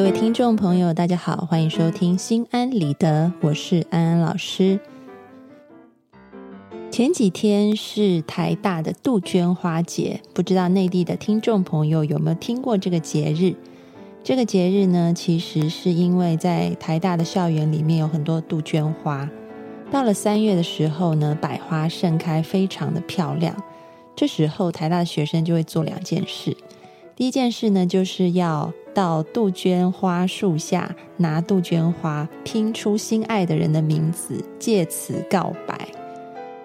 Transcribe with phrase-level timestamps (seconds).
[0.00, 4.80] 各位听众朋友，大家好，欢迎收听心安理得，我是安安老师。
[6.90, 13.54] 前几天是台大的杜鹃花节，不知道内地的听众朋友有没有听过这个节日？
[14.24, 19.28] 这个节日呢，其实是因为在台大的校园里面有很多杜鹃花，
[19.90, 23.54] 到了三月的时候呢，百花盛开，非常的漂亮。
[24.16, 26.56] 这时候台大的学生就会做两件事，
[27.14, 35.88] 第一件事呢，就是要到杜鹃花树下拿杜鹃花，拼出心爱的人的名字，借此告白。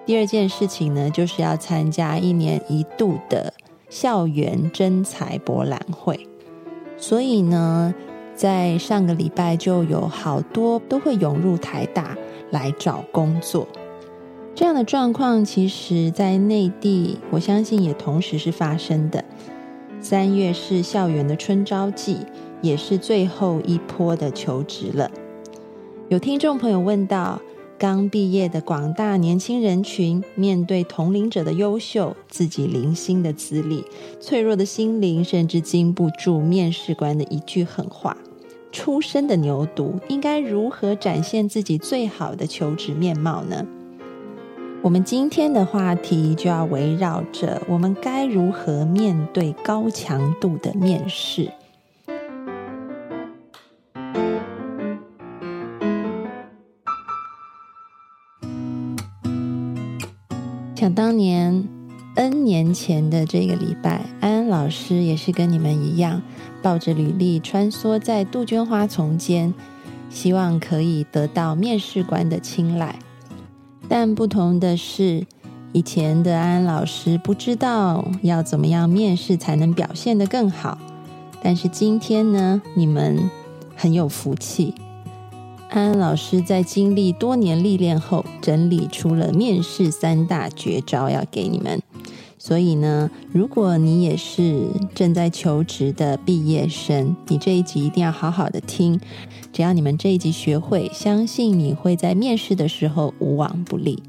[0.06, 3.54] 第二件事情呢，就是要参加一年一度的
[3.90, 6.28] 校园征才博览会。
[6.98, 7.94] 所以呢，
[8.36, 12.16] 在上个礼拜就有好多都会涌入台大
[12.52, 13.68] 来找工作。
[14.54, 19.26] 这样的状况，其实在内地，我相信也同时是发生的。
[20.08, 22.20] 三月是校园的春招季，
[22.62, 25.10] 也是最后一波的求职了。
[26.10, 27.42] 有听众朋友问到，
[27.80, 33.84] 刚毕业的广大年轻人群，面对同龄者的优秀，自己零星的资历，
[34.20, 38.16] 脆弱的心灵，甚至经不住面试官的一句狠话，
[38.72, 43.66] 出身的牛犊，应该如何展现自己最好的求职面貌呢？
[44.86, 51.52] 我们今天的话题就要围绕着我们该如何面对高强度的面试。
[60.76, 61.68] 想当年
[62.14, 66.22] ，N 年前的这个礼拜，安安老师也是跟你们一样，
[66.62, 69.52] 抱着履历穿梭在杜鹃花丛间，
[70.12, 73.00] 希望可以得到面试官的青睐。
[73.88, 75.26] 但不同的是，
[75.72, 80.78] 以前的安安老师不知道要怎么样面试才能表现得更好。
[81.44, 83.30] 但是今天呢，你们
[83.76, 84.74] 很有福气，
[85.70, 91.80] 安安老师在经历多年历练后，整理出了面试三大绝招要给你们。
[92.46, 99.02] 所以呢，如果你也是正在求职的毕业生，你这一集一定要好好的听。
[99.52, 104.04] 只要你们这一集学会，相信你会在面试的时候无往不利。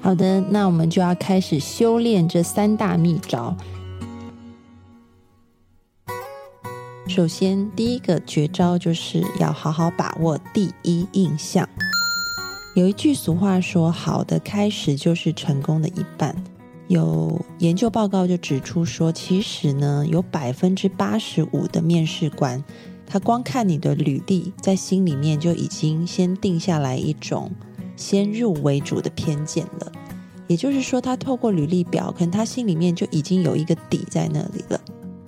[0.00, 3.56] 好的，那我们就要开始修炼这三大秘招。
[7.08, 11.68] 首先，第一个绝招就是要好好把握第一印象。
[12.76, 16.36] 有一句俗话说：“好的开始就是成功的一半。”
[16.88, 22.62] 有研究报告就指出说，其实呢，有百分之八十五的面试官，
[23.06, 27.50] 他光看你的履历，在心里面就已经先定下来一种
[27.96, 29.90] 先入为主的偏见了。
[30.46, 34.78] 也就是说，他透过履历表，可能他心里面就已经有一个底在那里了。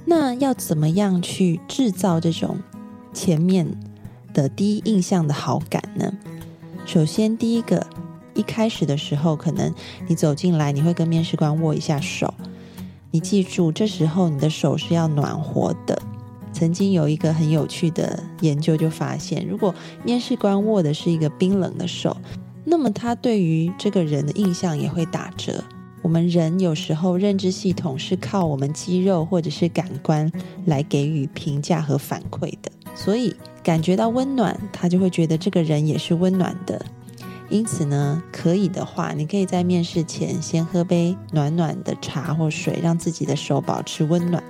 [0.05, 2.59] 那要怎么样去制造这种
[3.15, 3.66] 前面
[4.34, 6.12] 的第一印象的好感呢？
[6.84, 7.87] 首先，第一个。
[8.37, 9.75] 一开始的时候，可能
[10.07, 12.33] 你走进来，你会跟面试官握一下手。
[13.11, 16.01] 你记住，这时候你的手是要暖和的。
[16.53, 22.17] 曾经有一个很有趣的研究就发现，如果面试官握的是一个冰冷的手，
[22.65, 25.63] 那么他对于这个人的印象也会打折。
[26.03, 30.31] 我们人有时候认知系统是靠我们肌肉或者是感官
[30.65, 36.85] 来给予评价和反馈的，所以感觉到温暖，他就会觉得这个人也是温暖的。
[37.49, 44.43] 因此呢，可以的话，你可以在面试前先喝杯暖暖的茶或水，让自己的手保持温暖。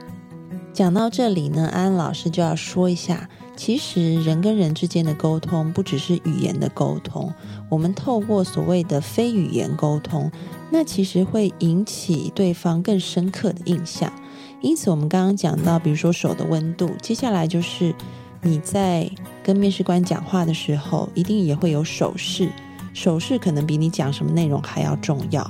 [0.72, 7.32] 讲到这里呢，安安老师就要说一下，其实人跟人之间的沟通不只是语言的沟通，
[7.70, 10.31] 我们透过所谓的非语言沟通，
[10.70, 14.12] 那其实会引起对方更深刻的印象。
[14.60, 17.94] 因此，我们刚刚讲到，比如说手的温度，接下来就是
[18.43, 19.10] 你在
[19.43, 22.50] 跟面试官讲话的时候，一定也会有手势。
[22.96, 25.48] 手势可能比你讲什么内容还要重要，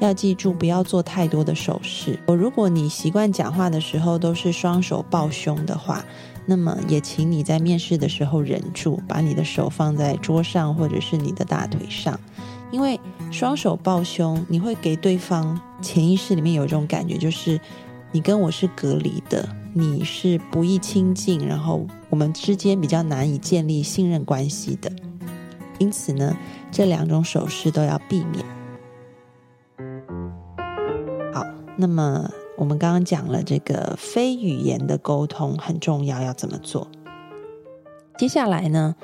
[0.00, 2.18] 要记住不要做太多的手势。
[2.26, 6.04] 我如果你习惯讲话的时候都是双手抱胸的话，
[6.44, 12.18] 那么也请你在面试的时候忍住，把你的手放在桌上或者是你的大腿上，
[12.72, 12.98] 因为
[13.30, 17.60] 双手抱胸，你会给对方潜意识里面有一种感觉，就是
[18.10, 24.90] 你跟我是隔离的，你是不易亲近，然后我们之间比较难以建立信任关系的。
[25.78, 26.36] 因此呢，
[26.72, 28.44] 这两种手势都要避免。
[31.32, 31.46] 好，
[31.76, 36.88] 那么我们刚刚讲了这个非语言的沟通很重要，要怎么做？
[38.16, 38.96] 接下来呢，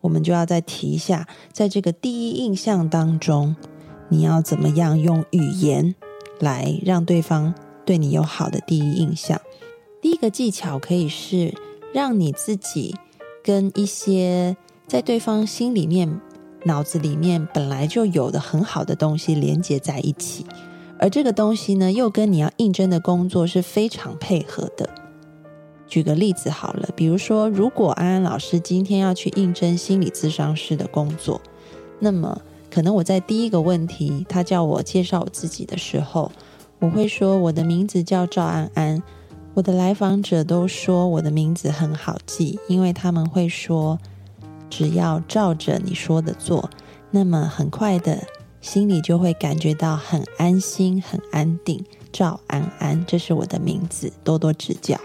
[0.00, 3.54] 我们就要再提一下，在这个第一印象当中，
[4.08, 5.94] 你要怎么样用语言
[6.40, 7.54] 来让对方
[7.84, 9.38] 对你有好的第一印象？
[10.00, 11.54] 第一个技巧可以是
[11.92, 12.96] 让你自己
[13.44, 14.56] 跟一些。
[14.92, 16.20] 在对方心里面、
[16.64, 20.44] 脑子里面本来就有的很好的东西连接在一起，
[20.98, 24.90] 而这个东西呢，又跟你要应征的工作是非常配合的。
[25.88, 31.40] 举个例子好了，比如说，如果安安老师今天要去应征心理咨商师的工作，
[31.98, 32.38] 那么
[32.70, 36.30] 可能我在第一个问题，他叫我介绍我自己的时候，
[36.80, 39.02] 我会说我的名字叫赵安安。
[39.54, 43.98] 我的来访者都说我的名字很好记，因为他们会说。
[44.72, 46.70] 只要照着你说的做，
[47.10, 48.26] 那么很快的
[48.62, 51.84] 心里就会感觉到很安心、很安定。
[52.10, 54.98] 赵安安，这是我的名字，多多指教。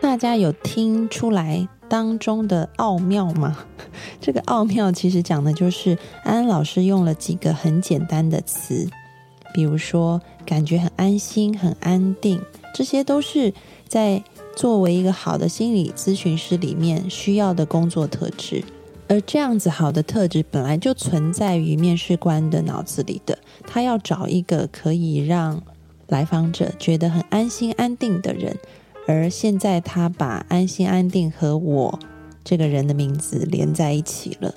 [0.00, 3.58] 大家有听出来当中的奥妙吗？
[4.20, 8.90] 这个奥妙其实讲的就是安安老师用了几个很简单的词，
[9.54, 12.42] 比如说感觉很安心、很安定，
[12.74, 13.54] 这些都是
[13.86, 14.24] 在。
[14.56, 18.62] 作为一个好的心理咨询师，里面需要的工作特质，
[19.08, 23.38] 而这样子好的特质本来就存在于面试官的脑子里的。
[23.66, 25.62] 他要找一个可以让
[26.08, 28.56] 来访者觉得很安心安定的人，
[29.06, 31.98] 而现在他把安心安定和我
[32.44, 34.54] 这个人的名字连在一起了。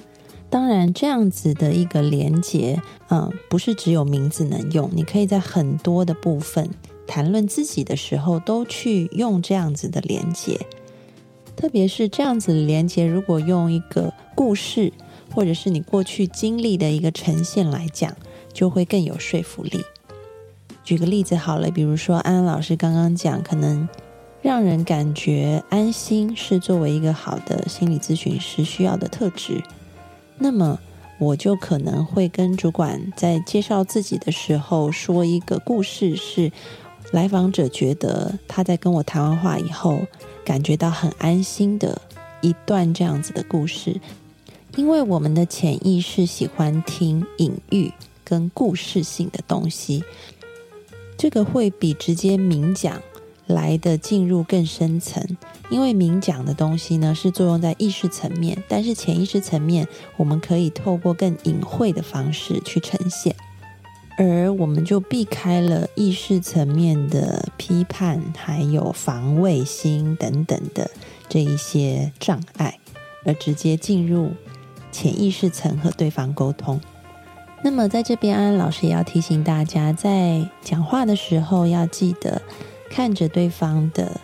[0.50, 6.70] 当然，这样子的一个连接，嗯，不是只有名字能用，你可以在很多的部分。
[7.07, 10.59] 谈论自己的时候，都去用这样子的连接，
[11.56, 14.92] 特别是这样子的连接，如果用一个故事，
[15.33, 18.15] 或者是你过去经历的一个呈现来讲，
[18.54, 19.81] 就会更有说服力。
[20.83, 23.88] 举个例子好了，比如说安安老师刚刚讲，可能
[24.42, 29.63] 让人感觉安心是作为一个好的心理咨询师需要的特质，
[30.38, 30.80] 那么
[31.19, 36.51] 我就可能会跟主管在介绍自己的时候说一个故事是。
[37.12, 40.01] 来访者觉得他在跟我谈完话以后，
[40.44, 42.01] 感觉到很安心的
[42.42, 44.00] 一段这样子的故事，
[44.75, 47.94] 因为我们的潜意识喜欢听隐喻
[48.24, 50.04] 跟故事性的东西，
[51.18, 53.01] 这个会比直接明讲
[53.48, 55.25] 来的进入更深层，
[55.69, 59.88] 因为明讲的东西呢是作用在意识层面，但是潜意识层面
[60.18, 63.33] 我们可以透过更隐晦的方式去呈现。
[64.18, 70.90] 而我们就避开了意识层面的批判，还有防卫心等等的
[71.30, 72.80] 这一些障碍，
[73.25, 74.31] 而直接进入
[74.92, 76.81] 潜意识层和对方沟通。
[77.62, 82.42] 那么，在这边，安安老师也要提醒大家，在讲话的时候要记得
[82.90, 84.19] 看着对方的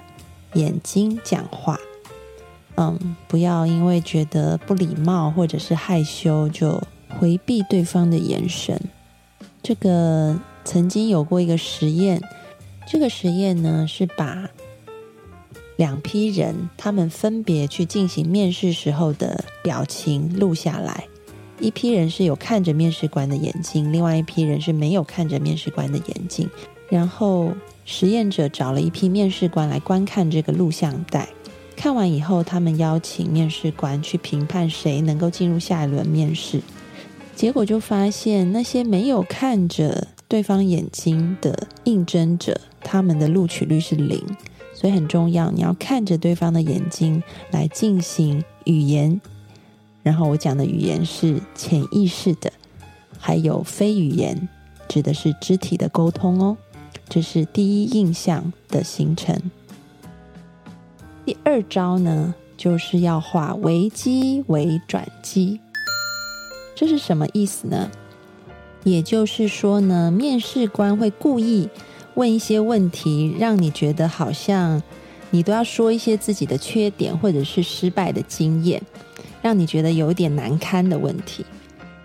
[0.53, 1.79] 眼睛讲话。
[2.75, 6.81] 嗯，不要因为觉得不礼貌或者是害羞，就
[7.19, 8.79] 回避对方的眼神。
[9.63, 12.21] 这个曾经有过一个实验，
[12.85, 14.49] 这个实验呢是把
[15.77, 21.05] 两批人，他们分别去进行面试时候的表情录下来。
[21.61, 26.49] 一批人是有看着面试官的眼睛，另外一批人是没有看着面试官的眼睛。
[26.89, 27.53] 然后
[27.85, 31.29] 实验者找了一批面试官来观看这个录像带，
[31.77, 36.61] 看完以后，他们邀请面试官去评判谁能够进入下一轮面试。
[37.35, 44.23] 结果就发现，那些没有看着对方眼睛的应征者，他们的录取率是零。
[44.73, 47.21] 所以很重要，你要看着对方的眼睛
[47.51, 49.19] 来进行语言。
[50.01, 52.51] 然后我讲的语言是潜意识的，
[53.17, 54.49] 还有非语言，
[54.87, 56.57] 指的是肢体的沟通哦。
[57.07, 59.39] 这是第一印象的形成。
[61.25, 65.59] 第二招呢，就是要化危机为转机。
[66.75, 67.91] 这是什么意思呢？
[68.83, 71.69] 也就是说呢，面试官会故意
[72.15, 74.83] 问一些问题，让你觉得好像
[75.29, 78.81] 你都要说一些自己的缺点或者是失败的经验，
[79.41, 81.45] 让你觉得有点难堪的问题。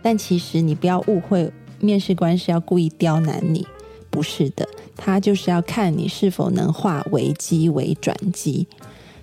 [0.00, 3.66] 但其实你不要误会，面试官是要故意刁难你，
[4.10, 8.68] 不是的，他就是要看你是否能化危机为转机。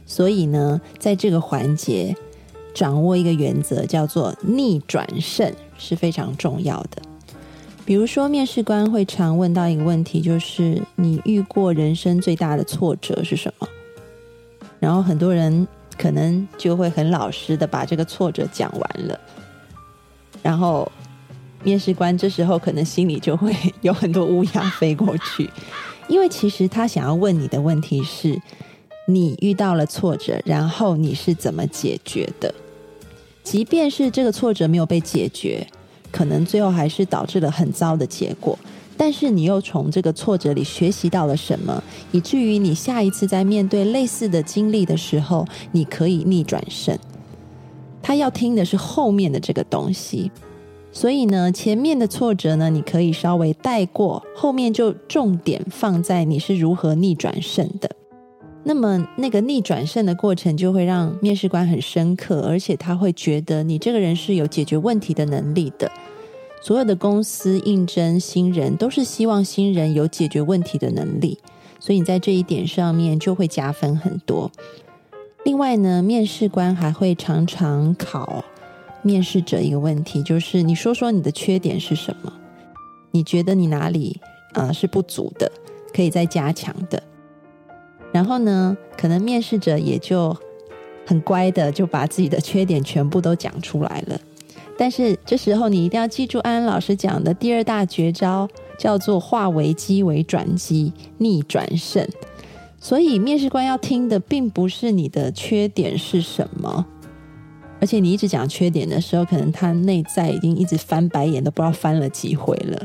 [0.05, 2.15] 所以呢，在这个环节。
[2.75, 7.01] 掌握一个原则，叫做逆转胜是非常重要的。
[7.85, 13.67] 比如说，面试官会常问到一个问题，就是你遇过人生最大的挫折是什么？
[14.79, 15.67] 然后很多人
[15.97, 19.19] 可能就会很老实的把这个挫折讲完了，
[20.43, 20.91] 然后
[21.63, 25.49] 面试官这时候可能心里就会 有很多乌鸦飞过去，
[26.07, 28.39] 因为其实他想要问你的问题是，
[29.07, 32.53] 你遇到了挫折，然后你是怎么解决的？
[33.45, 35.65] 即便是这个挫折没有被解决。
[36.11, 38.57] 可能最后还是导致了很糟的结果，
[38.95, 41.83] 但是你又从这个挫折里学习到了什么，
[42.13, 46.97] 以至于你下一次在面对类似的经历的时候，你可以逆转胜。
[48.01, 50.31] 他要听的是后面的这个东西，
[50.93, 57.89] 所以呢，前面的挫折呢，你可以稍微带过，后面就重点放在你是如何逆转胜的。
[58.67, 65.91] 那么，那个逆转胜的过程就会让面试官很深刻，而且他会觉得你这个人是有解决问题的能力的。
[66.63, 71.37] 所有的公司应征新人，都是希望新人有解决问题的能力，
[71.79, 74.51] 所以你在这一点上面就会加分很多。
[75.43, 78.43] 另外呢，面试官还会常常考
[79.03, 82.33] 面试者一个问题，就是你说说你的缺点是什么？
[83.11, 84.19] 你觉得你哪里
[84.53, 85.51] 呃是不足的，
[85.93, 87.03] 可以再加强的？
[88.15, 90.33] 然后呢，可能面试者也就
[91.05, 94.17] 很乖的，就把自己的缺点全部都讲出来了。
[94.77, 98.47] 但是这时候你一定要记住安安老师讲的第二大绝招，
[98.79, 102.07] 叫做化危机为转机，逆转胜。
[102.79, 106.85] 所以面试官要听的并不是你的缺点是什么，
[107.81, 112.81] 而且你一直讲缺点的时候，可能他内在已经一直翻白眼，都不知道翻了几回了。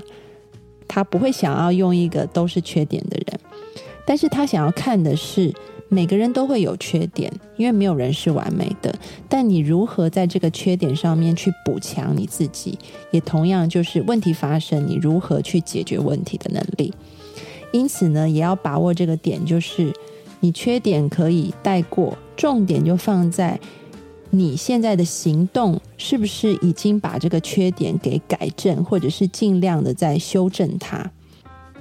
[0.88, 3.40] 他不会想要用一个都是缺点的人。
[4.10, 5.54] 但是他想要看的是，
[5.88, 8.92] 每个人都会有缺点，因为没有人是完美的。
[9.28, 12.76] 但你如何在这个缺点上面去补强你自己，
[13.12, 16.92] 也同样就是问题发生，你如何去解决问题的能力。
[17.70, 19.94] 因此呢，也要把握这个点，就是
[20.40, 23.60] 你缺点可以带过，重点就放在
[24.30, 31.08] 你现在的行动是不是已经把这个缺点给改正，或者是尽量的在修正它。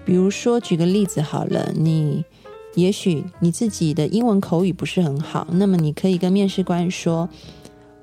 [0.10, 2.26] 比如说，举个例子好了，你
[2.74, 7.30] 也许你自己的英文口语不是很好，那么你可以跟面试官说：“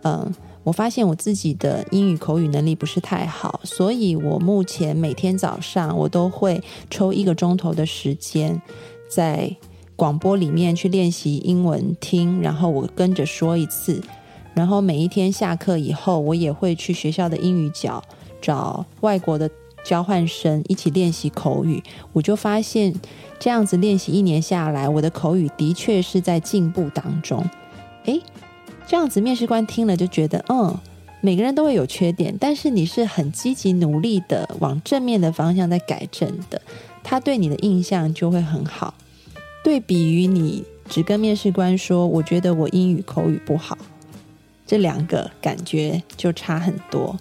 [0.07, 0.33] 嗯，
[0.63, 8.63] 我发现我自己的英语口语能力不是太好，所以我目前每天早上我都会抽一个钟头的时间，
[9.09, 9.57] 在
[9.97, 14.01] 广播里面去练习英文听，然后我跟着说一次，
[14.55, 18.01] 然后每一天下课以后，我也会去学校的英语角
[18.41, 19.51] 找外国的。”
[19.87, 21.81] 交换生一起练习口语，
[22.12, 22.93] 我就发现
[23.38, 27.49] 这样子练习一年下来，我的口语的确是在进步当中。
[28.07, 28.21] 诶，
[28.88, 30.76] 这样子面试官听了就觉得，嗯，
[31.21, 36.61] 每个人都会有缺点，但是你是很积极努力的往正面的方向在改正的，
[37.05, 38.93] 他对你的印象就会很好。
[39.62, 43.78] 对比于你只跟面试官说，我觉得我英语口语不好，
[44.66, 47.16] 这两个感觉就差很多。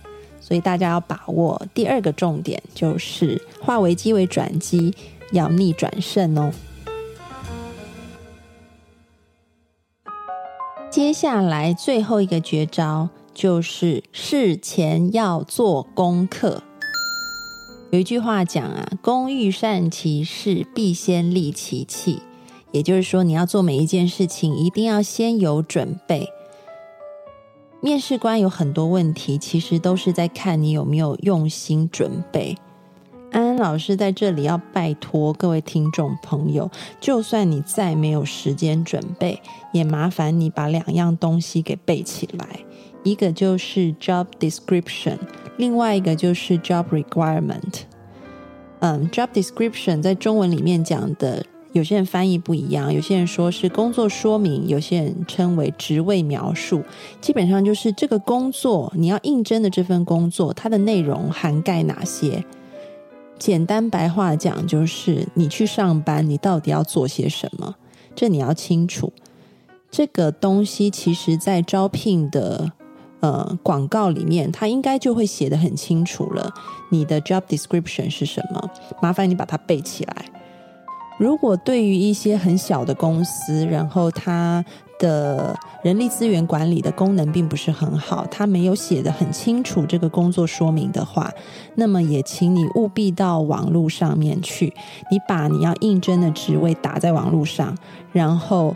[0.47, 4.93] 所以大家要把握第二个重点，就是化危机为转机，
[5.31, 6.51] 要逆转胜哦。
[10.91, 16.61] 接下来最后一个绝招就是事前要做功课。
[17.89, 22.21] 有一句话讲啊，“工欲善其事，必先利其器”，
[22.71, 26.29] 也就是说，你要做每一件事情，一定要先有准备。
[27.85, 32.57] 面试官有很多问题，其实都是在看你有没有用心准备。
[33.31, 39.39] 安安老师在这里要拜托各位听众朋友，就算你再没有时间准备，
[39.71, 42.47] 也麻烦你把两样东西给背起来。
[43.03, 45.19] 一个就是 job description，
[45.57, 47.81] 另外一个就是 job requirement。
[48.79, 51.45] 嗯，job description 在中文里面讲的。
[51.75, 56.81] 有些人翻译不一样，有些人说是工作说明，有些人称为职位描述。
[57.19, 62.45] 基本上就是这个工作你要应征的这份工作，它的内容涵盖哪些？
[63.37, 67.75] 简单白话讲，就是你去上班，你到底要做些什么？
[68.15, 69.11] 这你要清楚。
[69.91, 72.71] 这个东西其实在招聘的
[73.19, 76.53] 呃广告里面，它应该就会写的很清楚了。
[76.89, 78.69] 你的 job description 是什么？
[79.01, 80.25] 麻烦你把它背起来。
[81.17, 84.63] 如果对于一些很小的公司，然后它
[84.99, 91.31] 的人力资源管理的功能并不是很好，它没有写的很清楚这个工作说明的话，
[91.75, 94.73] 那么也请你务必到网络上面去，
[95.09, 97.77] 你把你要应征的职位打在网络上，
[98.11, 98.75] 然后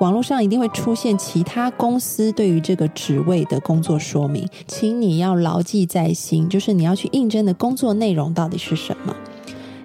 [0.00, 9.14] 网络上一定会出现其他公司对于这个职位的工作说明，请你要牢记在心，就是你要去应征的工作内容到底是什么。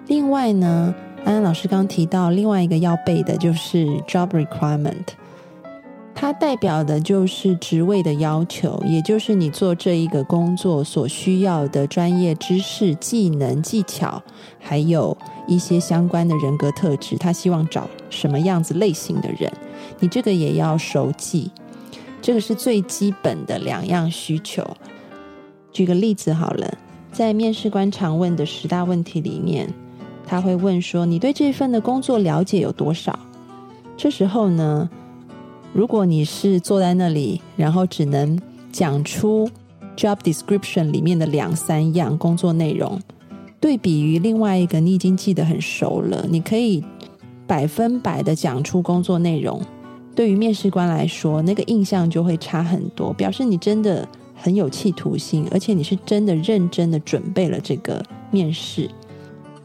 [0.06, 0.94] 另外呢，
[1.24, 5.06] 安安老师刚提到另外一个要背的就是 job requirement，
[6.14, 14.22] 它代表的就是职位的要求，也就是你做这一个工作所需要的专业知识、技能、技巧，
[14.60, 15.16] 还有
[15.48, 17.16] 一些相关的人格特质。
[17.16, 19.50] 他希望找什么样子类型的人。
[20.00, 21.50] 你这个也要熟记，
[22.20, 24.62] 这个是最基本的两样需求。
[25.72, 26.76] 举个例子好了，
[27.12, 29.72] 在面试官常问的十大问题里面，
[30.26, 33.18] 他会问说：“你对这份的工作了解有多少？”
[33.96, 34.88] 这时候呢，
[35.72, 38.38] 如果你是坐在那里，然后只能
[38.72, 39.48] 讲出
[39.96, 43.00] job description 里面的两三样工作内容，
[43.60, 46.82] 对比于另外一个你已经记得很熟了，你可以
[47.46, 49.60] 百分百的讲出工作内容。
[50.16, 58.90] 对于面试官来说，那个印象就会差很多，表示你真的很有企图心，而且你是真的认真的准备了这个面试。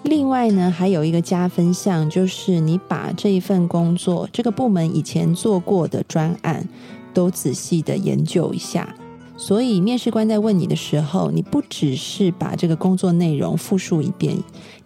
[0.04, 6.68] 另外呢，还有一个加分项，就是你把这一份工作、这个部门以前做过的专案
[7.14, 8.96] 都仔细的研究一下。
[9.38, 14.38] 所以面试官在问你的时候，你不只是把这个工作内容复述一遍，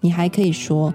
[0.01, 0.93] 你还可以说，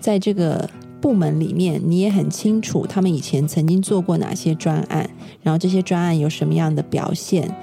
[0.00, 0.68] 在这个。
[1.00, 5.10] 部门里面，你也很清楚他们以前曾经做过哪些专案，
[5.42, 7.54] 然后这些专案有什么样的表现，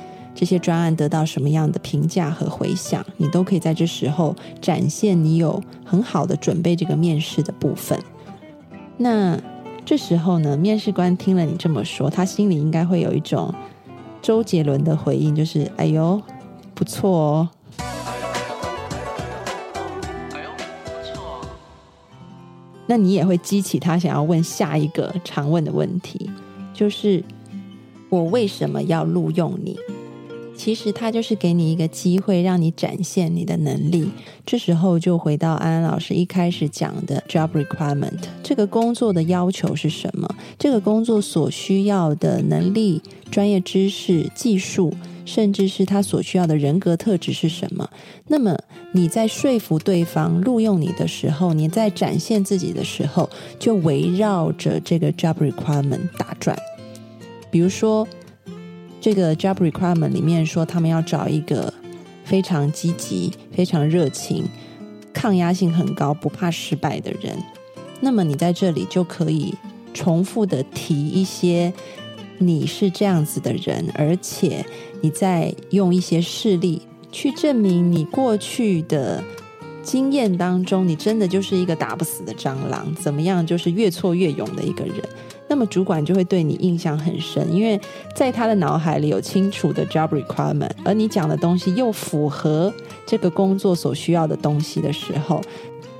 [0.41, 7.99] 这些专案得到什么样的评价和回响，你都可以在这时候展现你有很好的准备这个面试的部分。
[8.97, 9.39] 那
[9.85, 13.53] 这时候呢，面试官听了你这么说，他心里应该会有一种
[14.19, 16.19] 周杰伦的回应，就是“哎呦，
[16.73, 17.47] 不错哦。”
[22.89, 26.31] 那你也会激起他想要问下一个常问的问题，
[26.73, 27.23] 就是
[28.09, 29.77] 我为什么要录用你？
[30.63, 34.11] 其实他就是给你一个机会，让你展现你的能力。
[34.45, 40.29] 这时候就回到安安老师一开始讲的 job requirement，这个工作的要求是什么？
[40.59, 44.93] 这个工作所需要的能力、专业知识、技术。
[45.23, 47.89] 甚至是他所需要的人格特质是什么？
[48.27, 48.55] 那么
[48.91, 56.55] 你在说服对方录用你的时候，你在展现自己的时候，就围绕着这个 job requirement 打转。
[57.49, 58.07] 比如说，
[59.01, 61.73] 这个 job requirement 里面说他们要找一个
[62.23, 64.45] 非常积极、非常热情、
[65.11, 67.37] 抗压性很高、不怕失败的人。
[67.99, 69.53] 那么你在这里就可以
[69.93, 71.73] 重复的提一些。
[72.43, 74.65] 你是这样子的人，而且
[75.01, 79.23] 你在用一些事例去证明你过去的
[79.83, 84.95] 经验当中，你真的就是一个打不死的蟑螂，怎么样，就是越挫越勇的一个人。
[85.47, 87.79] 那么主管就会对你印象很深，因为
[88.15, 92.73] 在他的脑海里有清楚的 job requirement，而你讲的东西又符合
[93.05, 95.41] 这个工作所需要的东西的时候，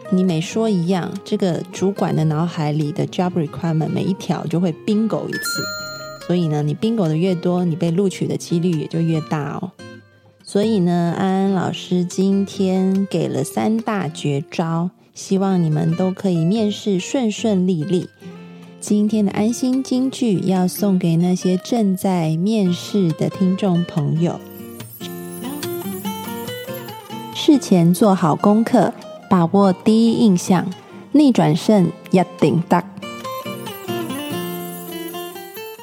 [0.10, 5.64] 你每说一样，这个主管的脑海里的 job requirement 每一条就会 bingo 一次。
[6.26, 9.72] 所以呢，你 bingo 的越多，你被录取的几率也就越大哦。
[10.52, 18.10] 所以呢，安安老师今天给了三大绝招，希望你们都可以面试顺顺利利。
[18.82, 24.42] 今天的安心金句要送给那些正在面试的听众朋友：
[27.34, 28.94] 事前做好功课，
[29.30, 30.68] 把握第一印象，
[31.14, 32.84] 逆转胜一定得。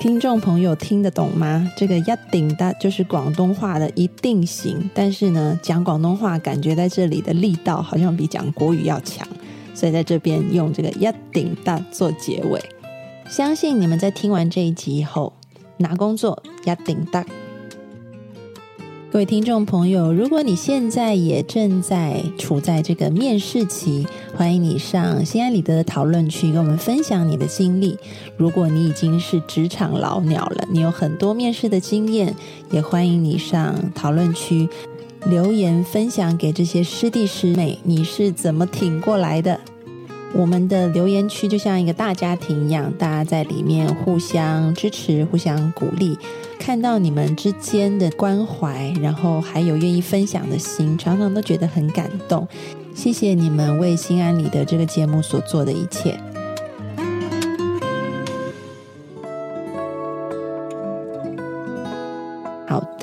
[0.00, 1.68] 听众朋友听得懂吗？
[1.76, 9.26] 这个“一定的”就是广东话的“一定行”，但是呢，讲广东话感觉在这里的力道好像比讲国语要强，
[9.74, 12.62] 所以在这边用这个“一定的”做结尾。
[13.28, 15.32] 相信你们在听完这一集以后，
[15.78, 17.26] 拿工作“一定的”。
[19.10, 27.96] 各位听众朋友，如果你现在也正在处在这个面试期，欢迎你上心安理得的讨论区跟我们分享你的经历。
[28.36, 32.36] 如果你已经是职场老鸟了，你有很多面试的经验，
[32.70, 34.68] 也欢迎你上讨论区
[35.24, 39.58] 留言分享给这些师弟师妹，你是怎么挺过来的？
[40.34, 46.18] 我们的留言区就像一个大家庭一样，大家在里面互相支持、互相鼓励。
[46.58, 52.46] 看到你们之间的关怀，然后还有愿意分享的心，常常都觉得很感动。
[52.94, 56.20] 谢谢你们为心安理得这个节目所做的一切。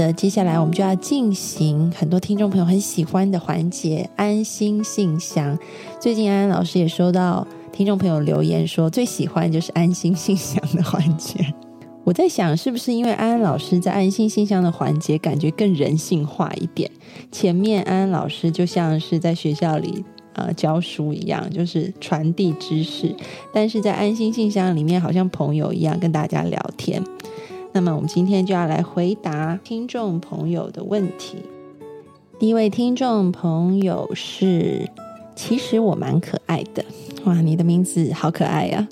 [0.06, 5.58] 的，接下来我们就要进行很多听众朋友很喜欢的环节——安心信箱。
[6.00, 7.48] 最近安安老师也收到。
[7.72, 11.54] 听众朋友留言说，最喜欢就是安心信箱的环节。
[12.06, 16.89] 我在想，是不是因为安安老师在安心信箱的环节感觉更人性化一点？
[17.34, 23.13] 前面安安老师就像是在学校里呃教书一样，就是传递知识；
[23.54, 27.04] 但是在安心信箱里面，好像朋友一样跟大家聊天。
[27.75, 31.39] 那么，我们今天就要来回答听众朋友的问题。
[32.39, 34.89] 第一位听众朋友是，
[35.35, 36.85] 其实我蛮可爱的。
[37.25, 38.88] 哇，你的名字好可爱呀！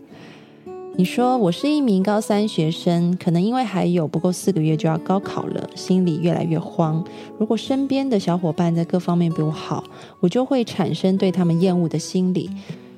[0.98, 7.02] 你说我是一名高三学生，可能因为还有不够四个月就要高考了，心里越来越慌。
[7.40, 9.82] 如果身边的小伙伴在各方面比我好，
[10.20, 12.50] 我就会产生对他们厌恶的心理。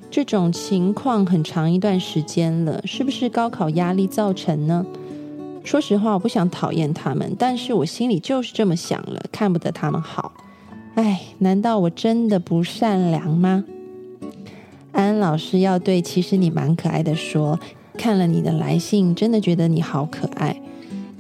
[0.09, 4.83] 这种情况很长一段时间了，是不是高考压力造成呢？
[5.65, 10.31] 说实话，我不想讨厌他们，但是我心里就是这么想了，看不得他们好。
[10.93, 13.65] 哎，难道我真的不善良吗？
[14.91, 17.59] 安安老师要对其实你蛮可爱的说。
[17.97, 20.61] 看了你的来信，真的觉得你好可爱，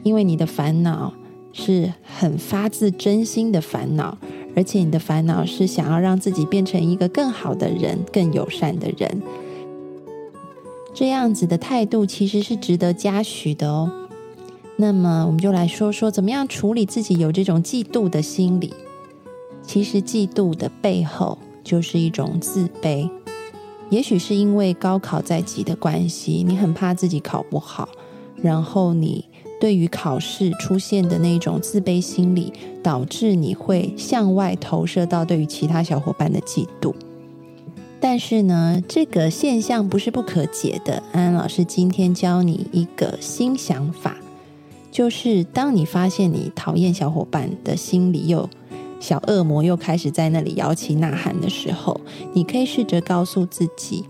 [0.03, 1.13] 因为你的烦恼
[1.51, 4.17] 是很发自真心的烦恼，
[4.55, 9.21] 而且你的烦恼是想要让自己变成一个更好的人、更友善的人。
[10.93, 13.89] 这样子的态度其实是值得嘉许的哦。
[14.77, 18.73] 那么，我们就来说说怎么样处理自己有这种嫉妒的心理。
[19.63, 23.09] 其实，嫉妒的背后就是一种自卑。
[23.89, 27.87] 也许是因为高考在即的关系，你很怕自己考不好，
[28.41, 29.25] 然后你
[29.61, 32.51] 对于考试出现的那种自卑心理，
[32.83, 36.93] 导致你会向外投射到对于其他小伙伴的嫉妒。
[37.99, 41.01] 但是呢，这个现象不是不可解的。
[41.11, 44.17] 安安老师今天教你一个新想法，
[44.95, 48.49] 就是当你发现你讨厌小伙伴的心里又。
[49.01, 51.99] 小恶魔又开始在那里摇旗呐喊的时候，
[52.33, 54.05] 你可以试着告诉自己：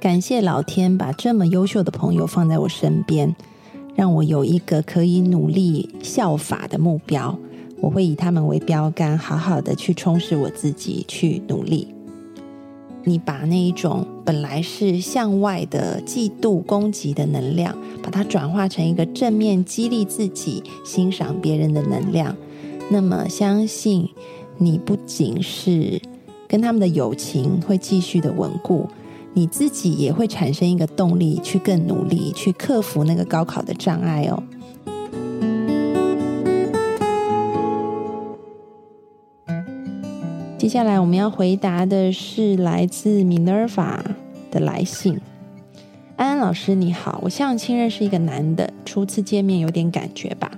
[0.00, 3.34] 感谢老天把这么优秀的朋友放在我身边，
[3.94, 7.38] 让我有一个可以努力效法的目标。
[7.80, 11.94] 我会以他们为标杆，好好的去充实我自己，去努力。
[13.04, 22.34] 你把那一种本来是向外的嫉妒、攻击的能量，把它转化成一个正面激励自己、欣赏别人的能量。
[22.90, 24.08] 那么，相信
[24.58, 26.02] 你不仅是
[26.48, 28.88] 跟他们的友情会继续的稳固，
[29.32, 34.42] 你自己也会产生一个动力，去更努力，去克服那个高考的障碍哦。
[40.66, 44.00] 接下来我们要回答的是来自 Minerva
[44.50, 45.20] 的来信。
[46.16, 50.50] 安安老师你好，我相亲认识一个男的，初次见面有点感觉吧。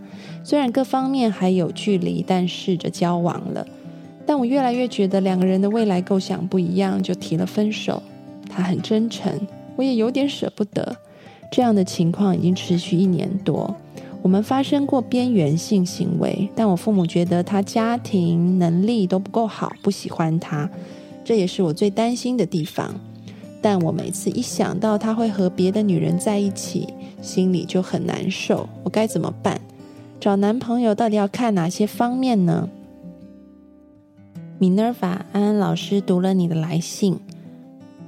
[0.42, 3.66] 虽然各方面还有距离，但试着交往了。
[4.24, 8.02] 但我越来越觉得两个人的未来构想不一样，就提了分手。
[8.48, 9.30] 他很真诚，
[9.76, 10.96] 我也有点舍不得。
[11.52, 13.76] 这样的情况已经持续一年多。
[14.22, 20.68] 我们发生过边缘性行为，但我父母觉得他家庭能力都不够好，不喜欢他。
[21.24, 22.94] 这也是我最担心的地方。
[23.60, 26.88] 但我每次一想到他会和别的女人在一起，
[27.20, 28.68] 心里就很难受。
[28.84, 29.60] 我该怎么办？
[30.20, 32.68] 找男朋友到底要看哪些方面呢？
[34.58, 37.18] 米娜法安安老师读了你的来信，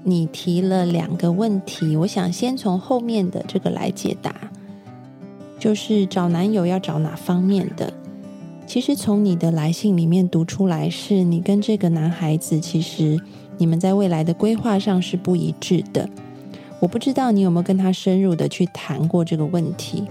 [0.02, 4.34] 你提了两个问题，我想先从后面的这个来解答，
[5.60, 7.92] 就是找男友要找哪方面的？
[8.66, 13.20] 其实从你的来信里面读出来，是你跟这个男孩子其实
[13.58, 16.08] 你们在未来的规划上是不一致的。
[16.80, 20.04] 我不知道你有没有跟他深入的去谈过这个问题。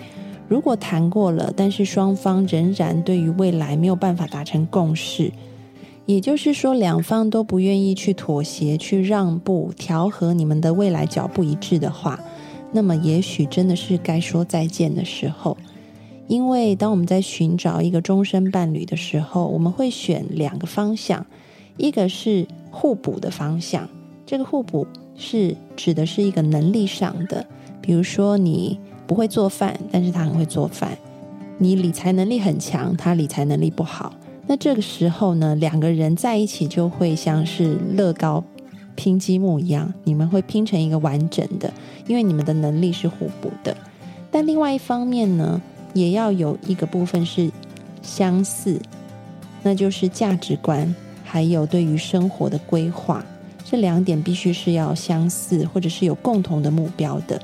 [0.48, 5.32] 如果谈过了，但是双方仍然对于未来没有办法达成共识，
[6.06, 12.20] 也就是说两方都不愿意去妥协、去让步、调和你们的未来脚步一致的话，
[12.72, 15.58] 那么也许真的是该说再见的时候。
[16.28, 21.26] 因为当我们在寻找一个终身伴侣的时候，我们会选两个方向，
[21.78, 23.90] 一个是互补的方向，
[24.26, 27.46] 这个互补是指的是一个能力上的，
[27.82, 28.80] 比如说你。
[29.10, 30.96] 不会做饭，但是他很会做饭。
[31.58, 34.14] 你理财能力很强，他理财能力不好。
[34.46, 38.44] 那这个时候呢，两个人在一起就会像是乐高
[39.00, 41.72] 拼积木一样，你们会拼成一个完整的，
[42.06, 43.74] 因为你们的能力是互补的。
[44.30, 45.62] 但另外一方面呢，
[45.94, 47.50] 也要有一个部分是
[48.02, 48.78] 相似，
[49.64, 53.24] 那就是价值观还有对于生活的规划，
[53.64, 57.42] 这两点必须是要相似，或者是有共同的目标的。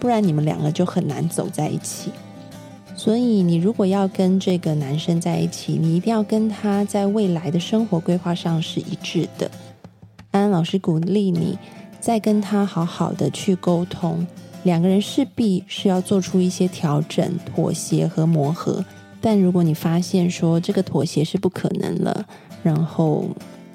[0.00, 2.10] 不然你们两个就很难走在一起。
[2.96, 9.48] 所以，你如果要跟这个男生在一起，你一定要跟他在未来的生活规划上是一致的。
[10.38, 11.58] 安老师鼓励你
[12.00, 14.26] 再跟他好好的去沟通。
[14.64, 18.84] 两个人势必是要做出一些调整、妥协和磨合。
[19.20, 22.26] 但如果你发现说这个妥协是不可能了，
[22.62, 23.24] 然后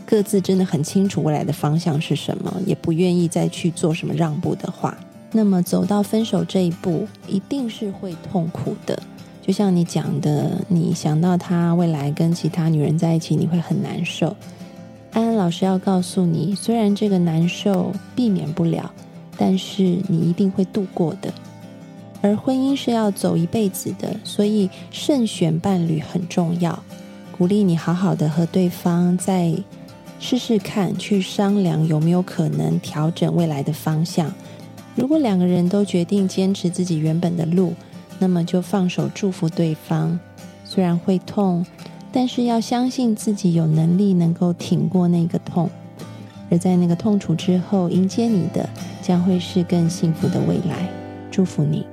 [0.05, 4.97] 各自真的很清楚未来的方向是什么，也不愿意再去做什么让步的话，
[5.31, 9.01] 那么走到分手这一步，一定是会痛苦的。
[9.41, 14.33] 就像你讲的，你想到他未来跟其他女人在一起，你会很难受。
[15.13, 18.91] 安安老师要告诉你，虽然这个难受避免不了，
[19.37, 21.31] 但是你一定会度过的。
[22.21, 26.81] 而婚姻是要走一辈子的，所以慎选伴侣很重要。
[27.37, 29.53] 鼓励你好好的和对方再
[30.19, 34.33] 试试看，去商量有没有可能调整未来的方向。
[34.95, 37.73] 如果两个人都决定坚持自己原本的路，
[38.17, 40.19] 那么就放手祝福对方。
[40.63, 41.65] 虽然会痛，
[42.13, 45.67] 但是要相信自己有能力能够挺过那个痛。
[46.51, 48.69] 而在那个痛楚之后，迎接你的
[49.01, 50.87] 将会是更幸福的未来。
[51.31, 51.83] 祝福你。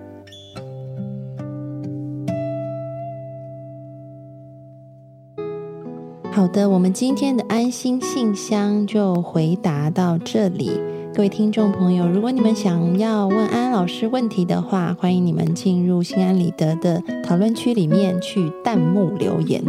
[6.31, 10.71] 好的，我们今天的安心信箱就回答到这里。
[11.13, 19.63] 各位听众朋友，如果你们想要问安老师问题的话，欢迎你们进入心安理得的讨论区里面去弹幕留言，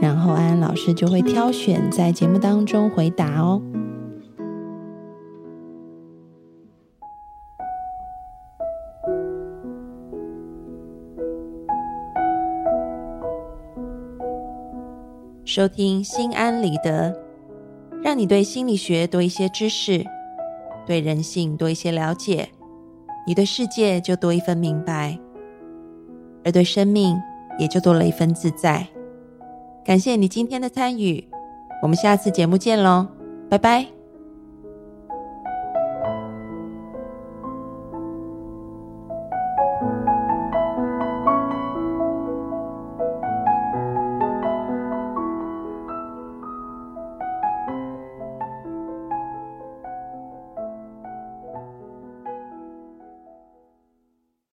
[0.00, 3.60] 然后安安老师就会挑选在节目当中回答哦。
[15.44, 17.14] 收听心安理得，
[18.02, 20.04] 让你对心理学多一些知识，
[20.86, 22.48] 对人性多一些了解，
[23.26, 25.18] 你对世界就多一份明白，
[26.44, 27.20] 而对生命
[27.58, 28.86] 也就多了一份自在。
[29.84, 31.26] 感谢你今天的参与，
[31.82, 33.06] 我们下次节目见喽，
[33.48, 33.99] 拜拜。